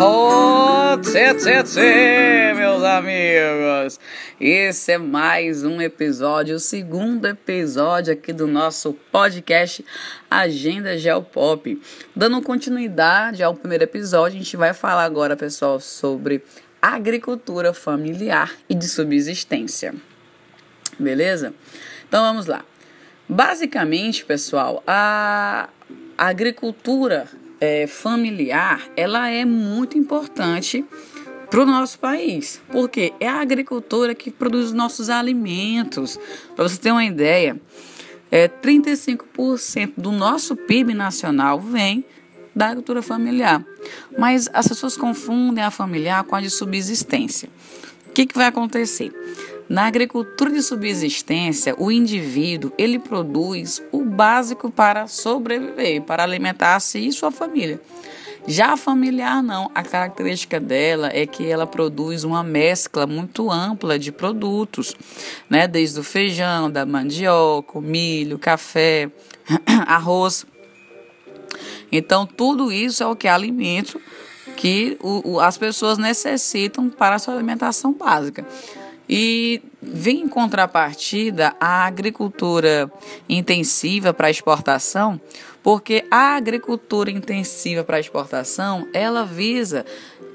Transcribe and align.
Oh, 0.00 0.96
tchê, 1.00 1.34
tchê, 1.34 1.62
tchê, 1.62 2.52
meus 2.54 2.82
amigos! 2.82 4.00
Esse 4.40 4.92
é 4.92 4.98
mais 4.98 5.64
um 5.64 5.80
episódio, 5.80 6.56
o 6.56 6.58
segundo 6.58 7.26
episódio 7.26 8.12
aqui 8.12 8.32
do 8.32 8.48
nosso 8.48 8.92
podcast 9.12 9.84
Agenda 10.28 10.98
Geopop. 10.98 11.80
Dando 12.14 12.42
continuidade 12.42 13.42
ao 13.42 13.54
primeiro 13.54 13.84
episódio, 13.84 14.36
a 14.36 14.42
gente 14.42 14.56
vai 14.56 14.74
falar 14.74 15.04
agora, 15.04 15.36
pessoal, 15.36 15.78
sobre 15.78 16.42
agricultura 16.82 17.72
familiar 17.72 18.52
e 18.68 18.74
de 18.74 18.88
subsistência. 18.88 19.94
Beleza? 20.98 21.54
Então 22.08 22.20
vamos 22.20 22.46
lá. 22.46 22.64
Basicamente, 23.28 24.24
pessoal, 24.24 24.82
a 24.86 25.68
agricultura 26.18 27.28
é, 27.60 27.86
familiar 27.86 28.82
ela 28.96 29.28
é 29.28 29.44
muito 29.44 29.96
importante 29.98 30.84
para 31.50 31.62
o 31.62 31.66
nosso 31.66 31.98
país, 31.98 32.60
porque 32.70 33.12
é 33.20 33.28
a 33.28 33.40
agricultura 33.40 34.14
que 34.14 34.30
produz 34.30 34.66
os 34.66 34.72
nossos 34.72 35.08
alimentos. 35.08 36.18
Para 36.56 36.68
você 36.68 36.76
ter 36.76 36.90
uma 36.90 37.04
ideia, 37.04 37.60
é, 38.30 38.48
35% 38.48 39.92
do 39.96 40.10
nosso 40.10 40.56
PIB 40.56 40.94
nacional 40.94 41.60
vem 41.60 42.04
da 42.54 42.66
agricultura 42.66 43.02
familiar. 43.02 43.64
Mas 44.18 44.48
as 44.52 44.66
pessoas 44.66 44.96
confundem 44.96 45.62
a 45.62 45.70
familiar 45.70 46.24
com 46.24 46.34
a 46.34 46.40
de 46.40 46.50
subsistência. 46.50 47.48
O 48.08 48.12
que, 48.12 48.26
que 48.26 48.36
vai 48.36 48.46
acontecer? 48.46 49.12
Na 49.68 49.86
agricultura 49.86 50.50
de 50.50 50.62
subsistência, 50.62 51.74
o 51.78 51.90
indivíduo 51.90 52.72
ele 52.76 52.98
produz 52.98 53.82
o 53.90 54.04
básico 54.04 54.70
para 54.70 55.06
sobreviver, 55.06 56.02
para 56.02 56.22
alimentar-se 56.22 56.98
e 56.98 57.12
sua 57.12 57.30
família. 57.30 57.80
Já 58.46 58.74
a 58.74 58.76
familiar 58.76 59.42
não, 59.42 59.70
a 59.74 59.82
característica 59.82 60.60
dela 60.60 61.08
é 61.10 61.26
que 61.26 61.46
ela 61.46 61.66
produz 61.66 62.24
uma 62.24 62.42
mescla 62.42 63.06
muito 63.06 63.50
ampla 63.50 63.98
de 63.98 64.12
produtos, 64.12 64.94
né? 65.48 65.66
Desde 65.66 65.98
o 65.98 66.02
feijão, 66.04 66.70
da 66.70 66.84
mandioca, 66.84 67.80
milho, 67.80 68.38
café, 68.38 69.10
arroz. 69.86 70.44
Então 71.90 72.26
tudo 72.26 72.70
isso 72.70 73.02
é 73.02 73.06
o 73.06 73.16
que 73.16 73.26
é 73.26 73.30
alimento 73.30 73.98
que 74.58 74.98
o, 75.00 75.32
o, 75.32 75.40
as 75.40 75.56
pessoas 75.56 75.96
necessitam 75.96 76.90
para 76.90 77.16
a 77.16 77.18
sua 77.18 77.32
alimentação 77.32 77.94
básica. 77.94 78.46
E 79.08 79.62
vem 79.82 80.22
em 80.22 80.28
contrapartida 80.28 81.54
a 81.60 81.84
agricultura 81.84 82.90
intensiva 83.28 84.14
para 84.14 84.30
exportação, 84.30 85.20
porque 85.62 86.04
a 86.10 86.36
agricultura 86.36 87.10
intensiva 87.10 87.84
para 87.84 88.00
exportação 88.00 88.88
ela 88.92 89.24
visa 89.24 89.84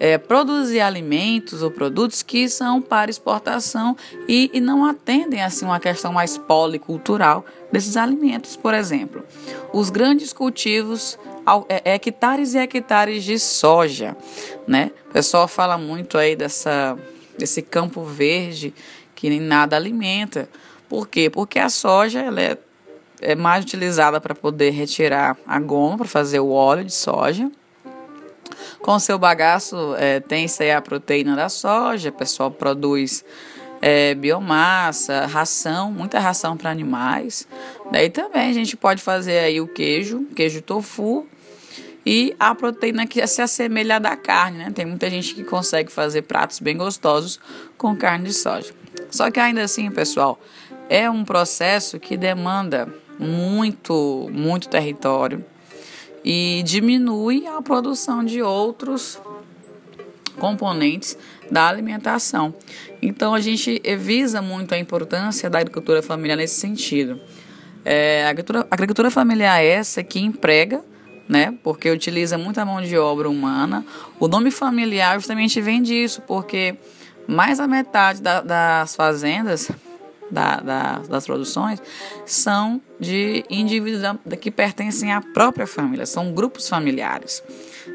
é, 0.00 0.16
produzir 0.16 0.80
alimentos 0.80 1.62
ou 1.62 1.70
produtos 1.70 2.22
que 2.22 2.48
são 2.48 2.80
para 2.80 3.10
exportação 3.10 3.96
e, 4.28 4.50
e 4.52 4.60
não 4.60 4.84
atendem 4.84 5.42
assim 5.42 5.64
uma 5.64 5.80
questão 5.80 6.12
mais 6.12 6.38
policultural 6.38 7.44
desses 7.72 7.96
alimentos, 7.96 8.56
por 8.56 8.74
exemplo, 8.74 9.24
os 9.72 9.90
grandes 9.90 10.32
cultivos 10.32 11.18
é, 11.68 11.94
hectares 11.94 12.54
e 12.54 12.58
hectares 12.58 13.24
de 13.24 13.38
soja, 13.38 14.16
né? 14.66 14.90
O 15.08 15.12
pessoal 15.12 15.48
fala 15.48 15.76
muito 15.78 16.16
aí 16.16 16.36
dessa 16.36 16.96
desse 17.38 17.62
campo 17.62 18.02
verde 18.02 18.74
que 19.14 19.30
nem 19.30 19.40
nada 19.40 19.76
alimenta. 19.76 20.48
Por 20.88 21.08
quê? 21.08 21.28
Porque 21.30 21.58
a 21.58 21.68
soja 21.68 22.20
ela 22.20 22.40
é, 22.40 22.58
é 23.20 23.34
mais 23.34 23.64
utilizada 23.64 24.20
para 24.20 24.34
poder 24.34 24.70
retirar 24.70 25.36
a 25.46 25.58
goma, 25.58 25.98
para 25.98 26.08
fazer 26.08 26.40
o 26.40 26.50
óleo 26.50 26.84
de 26.84 26.92
soja. 26.92 27.50
Com 28.80 28.98
seu 28.98 29.18
bagaço 29.18 29.94
é, 29.96 30.20
tem-se 30.20 30.70
a 30.70 30.80
proteína 30.80 31.34
da 31.34 31.48
soja, 31.48 32.10
o 32.10 32.12
pessoal 32.12 32.50
produz 32.50 33.24
é, 33.82 34.14
biomassa, 34.14 35.26
ração, 35.26 35.90
muita 35.90 36.18
ração 36.18 36.56
para 36.56 36.70
animais. 36.70 37.46
Daí 37.90 38.10
também 38.10 38.50
a 38.50 38.52
gente 38.52 38.76
pode 38.76 39.02
fazer 39.02 39.38
aí 39.38 39.60
o 39.60 39.68
queijo, 39.68 40.24
queijo 40.34 40.62
tofu, 40.62 41.26
e 42.04 42.34
a 42.38 42.54
proteína 42.54 43.06
que 43.06 43.24
se 43.26 43.42
assemelha 43.42 43.98
da 43.98 44.16
carne, 44.16 44.58
né? 44.58 44.72
Tem 44.74 44.86
muita 44.86 45.10
gente 45.10 45.34
que 45.34 45.44
consegue 45.44 45.90
fazer 45.92 46.22
pratos 46.22 46.58
bem 46.58 46.76
gostosos 46.76 47.38
com 47.76 47.94
carne 47.96 48.26
de 48.26 48.34
soja. 48.34 48.72
Só 49.10 49.30
que 49.30 49.38
ainda 49.38 49.62
assim, 49.62 49.90
pessoal, 49.90 50.40
é 50.88 51.10
um 51.10 51.24
processo 51.24 51.98
que 51.98 52.16
demanda 52.16 52.88
muito, 53.18 54.28
muito 54.32 54.68
território 54.68 55.44
e 56.24 56.62
diminui 56.64 57.46
a 57.46 57.60
produção 57.60 58.24
de 58.24 58.42
outros 58.42 59.20
componentes 60.38 61.18
da 61.50 61.68
alimentação. 61.68 62.54
Então 63.02 63.34
a 63.34 63.40
gente 63.40 63.80
visa 63.98 64.40
muito 64.40 64.74
a 64.74 64.78
importância 64.78 65.50
da 65.50 65.58
agricultura 65.58 66.02
familiar 66.02 66.36
nesse 66.36 66.60
sentido. 66.60 67.20
É, 67.84 68.26
agricultura, 68.26 68.66
a 68.70 68.74
agricultura 68.74 69.10
familiar 69.10 69.62
é 69.62 69.66
essa 69.66 70.02
que 70.02 70.20
emprega 70.20 70.82
né? 71.28 71.54
Porque 71.62 71.90
utiliza 71.90 72.38
muita 72.38 72.64
mão 72.64 72.80
de 72.80 72.96
obra 72.96 73.28
humana. 73.28 73.84
O 74.18 74.26
nome 74.26 74.50
familiar 74.50 75.14
justamente 75.14 75.60
vem 75.60 75.82
disso, 75.82 76.22
porque 76.22 76.76
mais 77.26 77.58
da 77.58 77.68
metade 77.68 78.22
da, 78.22 78.40
das 78.40 78.96
fazendas, 78.96 79.70
da, 80.30 80.56
da, 80.56 80.98
das 81.00 81.26
produções, 81.26 81.80
são 82.24 82.80
de 82.98 83.44
indivíduos 83.50 84.02
que 84.40 84.50
pertencem 84.50 85.12
à 85.12 85.20
própria 85.20 85.66
família, 85.66 86.06
são 86.06 86.32
grupos 86.32 86.68
familiares. 86.68 87.42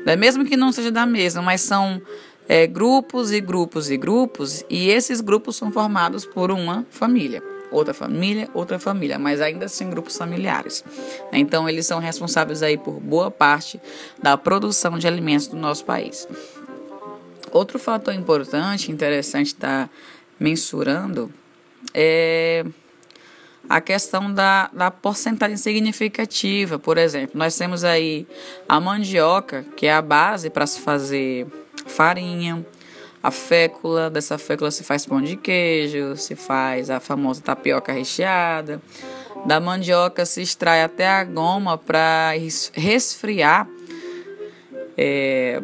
Né? 0.06 0.16
Mesmo 0.16 0.46
que 0.46 0.56
não 0.56 0.72
seja 0.72 0.92
da 0.92 1.06
mesma, 1.06 1.42
mas 1.42 1.62
são 1.62 2.02
é, 2.48 2.68
grupos 2.68 3.32
e 3.32 3.42
grupos 3.42 3.90
e 3.90 3.98
grupos, 3.98 4.64
e 4.70 4.90
esses 4.90 5.22
grupos 5.22 5.56
são 5.56 5.72
formados 5.72 6.26
por 6.26 6.52
uma 6.52 6.86
família 6.90 7.53
outra 7.74 7.94
família, 7.94 8.50
outra 8.54 8.80
família, 8.80 9.18
mas 9.20 9.42
ainda 9.42 9.66
assim 9.66 9.90
grupos 9.90 10.18
familiares. 10.18 10.84
Então, 11.32 11.68
eles 11.68 11.86
são 11.86 12.00
responsáveis 12.00 12.62
aí 12.64 12.78
por 12.78 13.00
boa 13.00 13.32
parte 13.32 13.82
da 14.22 14.38
produção 14.38 14.98
de 14.98 15.08
alimentos 15.08 15.48
do 15.48 15.58
nosso 15.58 15.84
país. 15.84 16.28
Outro 17.52 17.78
fator 17.78 18.14
importante, 18.14 18.92
interessante 18.92 19.48
estar 19.48 19.88
tá 19.88 19.90
mensurando, 20.40 21.32
é 21.94 22.66
a 23.70 23.80
questão 23.80 24.34
da, 24.34 24.70
da 24.74 24.92
porcentagem 24.92 25.58
significativa. 25.58 26.78
Por 26.78 26.98
exemplo, 26.98 27.38
nós 27.38 27.56
temos 27.56 27.84
aí 27.84 28.28
a 28.68 28.80
mandioca, 28.80 29.66
que 29.76 29.86
é 29.86 29.94
a 29.94 30.02
base 30.02 30.50
para 30.50 30.68
se 30.68 30.80
fazer 30.82 31.48
farinha, 31.86 32.66
a 33.24 33.32
fécula, 33.32 34.10
dessa 34.10 34.38
fécula 34.38 34.70
se 34.70 34.84
faz 34.84 35.06
pão 35.06 35.22
de 35.22 35.38
queijo, 35.38 36.18
se 36.18 36.36
faz 36.36 36.90
a 36.90 37.00
famosa 37.00 37.42
tapioca 37.42 37.94
recheada. 37.94 38.82
Da 39.46 39.62
mandioca 39.62 40.26
se 40.26 40.42
extrai 40.42 40.84
até 40.84 41.08
a 41.08 41.24
goma 41.24 41.78
para 41.78 42.34
resfriar 42.74 43.68
é, 44.98 45.62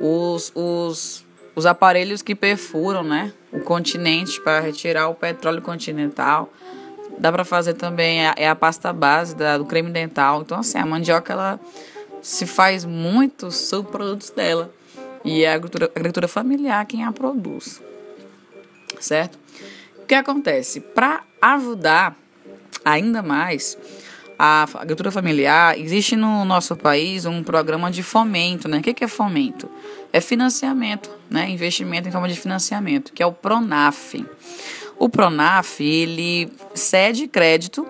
os, 0.00 0.50
os, 0.54 1.24
os 1.54 1.66
aparelhos 1.66 2.22
que 2.22 2.34
perfuram 2.34 3.02
né, 3.02 3.32
o 3.52 3.60
continente 3.60 4.40
para 4.40 4.60
retirar 4.60 5.08
o 5.08 5.14
petróleo 5.14 5.60
continental. 5.60 6.50
Dá 7.18 7.30
para 7.30 7.44
fazer 7.44 7.74
também, 7.74 8.26
é, 8.26 8.34
é 8.38 8.48
a 8.48 8.56
pasta 8.56 8.90
base 8.90 9.36
da, 9.36 9.58
do 9.58 9.66
creme 9.66 9.90
dental. 9.90 10.40
Então, 10.40 10.58
assim, 10.58 10.78
a 10.78 10.86
mandioca 10.86 11.30
ela 11.30 11.60
se 12.22 12.46
faz 12.46 12.86
muitos 12.86 13.54
subprodutos 13.56 14.30
dela 14.30 14.72
e 15.24 15.44
é 15.44 15.52
a 15.52 15.54
agricultura, 15.54 15.86
a 15.86 15.98
agricultura 15.98 16.28
familiar 16.28 16.84
quem 16.86 17.04
a 17.04 17.12
produz, 17.12 17.82
certo? 19.00 19.38
O 19.98 20.06
que 20.06 20.14
acontece? 20.14 20.80
Para 20.80 21.22
ajudar 21.40 22.16
ainda 22.84 23.22
mais 23.22 23.78
a 24.38 24.64
agricultura 24.74 25.12
familiar, 25.12 25.78
existe 25.78 26.16
no 26.16 26.44
nosso 26.44 26.74
país 26.74 27.24
um 27.24 27.44
programa 27.44 27.90
de 27.90 28.02
fomento, 28.02 28.66
né? 28.68 28.78
O 28.78 28.82
que 28.82 29.04
é 29.04 29.08
fomento? 29.08 29.70
É 30.12 30.20
financiamento, 30.20 31.10
né? 31.30 31.48
Investimento 31.48 32.08
em 32.08 32.12
forma 32.12 32.28
de 32.28 32.34
financiamento, 32.34 33.12
que 33.12 33.22
é 33.22 33.26
o 33.26 33.32
Pronaf. 33.32 34.14
O 34.98 35.08
Pronaf, 35.08 35.80
ele 35.80 36.52
cede 36.74 37.28
crédito 37.28 37.86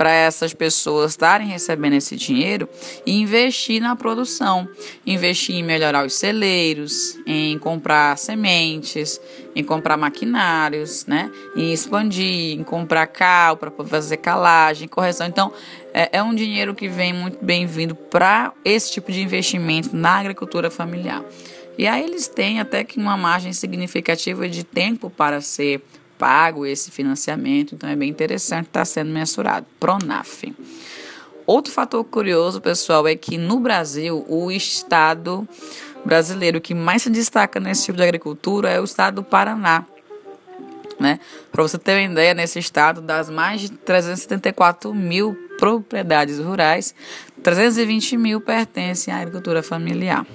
para 0.00 0.12
essas 0.12 0.54
pessoas 0.54 1.10
estarem 1.10 1.46
recebendo 1.46 1.92
esse 1.92 2.16
dinheiro 2.16 2.66
e 3.04 3.20
investir 3.20 3.82
na 3.82 3.94
produção, 3.94 4.66
investir 5.06 5.56
em 5.56 5.62
melhorar 5.62 6.06
os 6.06 6.14
celeiros, 6.14 7.18
em 7.26 7.58
comprar 7.58 8.16
sementes, 8.16 9.20
em 9.54 9.62
comprar 9.62 9.98
maquinários, 9.98 11.04
né? 11.04 11.30
Em 11.54 11.70
expandir, 11.70 12.58
em 12.58 12.64
comprar 12.64 13.08
cal 13.08 13.58
para 13.58 13.70
fazer 13.70 14.16
calagem, 14.16 14.88
correção. 14.88 15.26
Então, 15.26 15.52
é, 15.92 16.08
é 16.16 16.22
um 16.22 16.34
dinheiro 16.34 16.74
que 16.74 16.88
vem 16.88 17.12
muito 17.12 17.36
bem-vindo 17.44 17.94
para 17.94 18.54
esse 18.64 18.92
tipo 18.92 19.12
de 19.12 19.20
investimento 19.20 19.94
na 19.94 20.12
agricultura 20.12 20.70
familiar. 20.70 21.22
E 21.76 21.86
aí 21.86 22.02
eles 22.02 22.26
têm 22.26 22.58
até 22.58 22.84
que 22.84 22.98
uma 22.98 23.18
margem 23.18 23.52
significativa 23.52 24.48
de 24.48 24.64
tempo 24.64 25.10
para 25.10 25.42
ser 25.42 25.82
pago 26.20 26.66
esse 26.66 26.90
financiamento, 26.90 27.74
então 27.74 27.88
é 27.88 27.96
bem 27.96 28.10
interessante 28.10 28.66
estar 28.66 28.80
tá 28.80 28.84
sendo 28.84 29.10
mensurado. 29.10 29.66
Pronaf. 29.80 30.44
Outro 31.46 31.72
fator 31.72 32.04
curioso, 32.04 32.60
pessoal, 32.60 33.08
é 33.08 33.16
que 33.16 33.38
no 33.38 33.58
Brasil 33.58 34.24
o 34.28 34.52
Estado 34.52 35.48
brasileiro 36.04 36.60
que 36.60 36.74
mais 36.74 37.02
se 37.02 37.10
destaca 37.10 37.58
nesse 37.58 37.86
tipo 37.86 37.96
de 37.96 38.02
agricultura 38.02 38.68
é 38.68 38.78
o 38.78 38.84
estado 38.84 39.16
do 39.16 39.24
Paraná. 39.24 39.84
Né? 40.98 41.18
Para 41.50 41.62
você 41.62 41.78
ter 41.78 41.92
uma 41.92 42.12
ideia, 42.12 42.34
nesse 42.34 42.58
estado, 42.58 43.00
das 43.00 43.30
mais 43.30 43.62
de 43.62 43.70
374 43.70 44.94
mil 44.94 45.34
propriedades 45.58 46.38
rurais, 46.38 46.94
320 47.42 48.18
mil 48.18 48.40
pertencem 48.40 49.12
à 49.12 49.18
agricultura 49.18 49.62
familiar. 49.62 50.26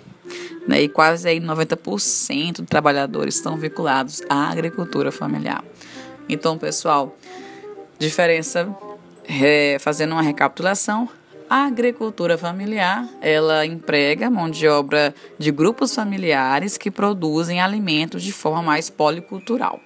Né? 0.68 0.84
E 0.84 0.90
quase 0.90 1.28
aí 1.28 1.40
90% 1.40 2.62
de 2.62 2.64
trabalhadores 2.64 3.36
estão 3.36 3.58
vinculados 3.58 4.22
à 4.30 4.50
agricultura 4.50 5.12
familiar. 5.12 5.64
Então, 6.28 6.58
pessoal, 6.58 7.16
diferença, 8.00 8.68
é, 9.28 9.78
fazendo 9.80 10.14
uma 10.14 10.22
recapitulação, 10.22 11.08
a 11.48 11.66
agricultura 11.66 12.38
familiar, 12.38 13.08
ela 13.22 13.66
emprega 13.66 14.32
mão 14.32 14.50
de 14.50 14.68
obra 14.68 15.14
de 15.38 15.52
grupos 15.52 15.94
familiares 15.94 16.76
que 16.76 16.90
produzem 16.90 17.62
alimentos 17.62 18.24
de 18.24 18.32
forma 18.32 18.64
mais 18.64 18.90
policultural. 18.90 19.80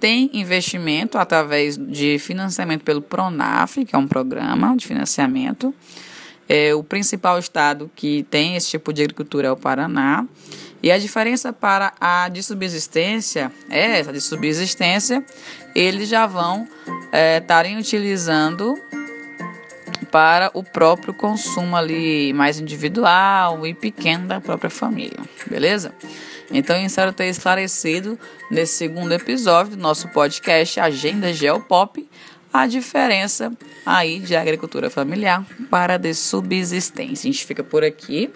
Tem 0.00 0.30
investimento 0.32 1.18
através 1.18 1.76
de 1.76 2.18
financiamento 2.18 2.82
pelo 2.82 3.02
Pronaf, 3.02 3.84
que 3.84 3.94
é 3.94 3.98
um 3.98 4.06
programa 4.06 4.74
de 4.76 4.86
financiamento. 4.86 5.74
É, 6.48 6.74
o 6.74 6.82
principal 6.82 7.38
estado 7.38 7.90
que 7.94 8.24
tem 8.30 8.56
esse 8.56 8.70
tipo 8.70 8.92
de 8.92 9.02
agricultura 9.02 9.48
é 9.48 9.50
o 9.50 9.56
Paraná. 9.56 10.26
E 10.82 10.92
a 10.92 10.98
diferença 10.98 11.52
para 11.52 11.92
a 12.00 12.28
de 12.28 12.42
subsistência 12.42 13.50
é 13.68 13.98
essa: 13.98 14.12
de 14.12 14.20
subsistência, 14.20 15.24
eles 15.74 16.08
já 16.08 16.26
vão 16.26 16.68
é, 17.10 17.38
estarem 17.38 17.76
utilizando 17.76 18.74
para 20.10 20.50
o 20.54 20.62
próprio 20.62 21.12
consumo 21.12 21.76
ali 21.76 22.32
mais 22.32 22.60
individual 22.60 23.66
e 23.66 23.74
pequeno 23.74 24.28
da 24.28 24.40
própria 24.40 24.70
família, 24.70 25.18
beleza? 25.46 25.92
Então, 26.50 26.76
espero 26.78 27.12
ter 27.12 27.26
esclarecido 27.26 28.18
nesse 28.50 28.74
segundo 28.74 29.12
episódio 29.12 29.72
do 29.76 29.82
nosso 29.82 30.08
podcast 30.08 30.78
Agenda 30.78 31.32
Geopop 31.32 32.08
a 32.62 32.66
diferença 32.66 33.52
aí 33.84 34.18
de 34.18 34.34
agricultura 34.34 34.88
familiar 34.88 35.44
para 35.70 35.98
de 35.98 36.14
subsistência. 36.14 37.28
A 37.28 37.32
gente 37.32 37.44
fica 37.44 37.62
por 37.62 37.84
aqui. 37.84 38.30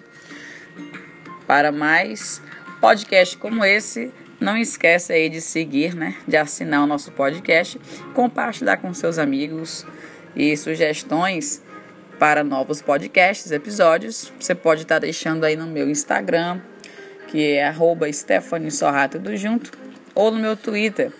Para 1.47 1.71
mais 1.71 2.41
podcast 2.79 3.37
como 3.37 3.65
esse, 3.65 4.11
não 4.39 4.57
esquece 4.57 5.11
aí 5.11 5.27
de 5.29 5.41
seguir, 5.41 5.93
né, 5.93 6.15
de 6.27 6.37
assinar 6.37 6.83
o 6.83 6.87
nosso 6.87 7.11
podcast, 7.11 7.79
compartilhar 8.13 8.77
com 8.77 8.93
seus 8.93 9.17
amigos 9.17 9.85
e 10.35 10.55
sugestões 10.55 11.61
para 12.17 12.43
novos 12.43 12.81
podcasts, 12.81 13.51
episódios, 13.51 14.31
você 14.39 14.53
pode 14.53 14.83
estar 14.83 14.99
deixando 14.99 15.43
aí 15.43 15.55
no 15.55 15.67
meu 15.67 15.89
Instagram, 15.89 16.61
que 17.27 17.53
é 17.53 17.67
arroba 17.67 18.11
Stephanie 18.13 18.69
tudo 19.11 19.35
junto, 19.35 19.71
ou 20.13 20.31
no 20.31 20.39
meu 20.39 20.55
Twitter, 20.55 21.11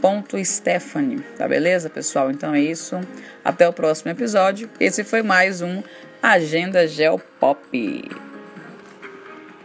sorra.stephanie, 0.00 1.20
tá 1.36 1.46
beleza, 1.46 1.90
pessoal? 1.90 2.30
Então 2.30 2.54
é 2.54 2.60
isso, 2.60 2.98
até 3.44 3.68
o 3.68 3.72
próximo 3.72 4.10
episódio. 4.10 4.68
Esse 4.80 5.04
foi 5.04 5.22
mais 5.22 5.60
um 5.60 5.82
Agenda 6.22 6.88
Geopop. 6.88 8.29